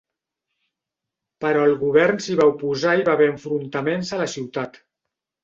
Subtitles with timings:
[1.45, 4.83] Però el govern s'hi va oposar i hi va haver enfrontaments a la ciutat.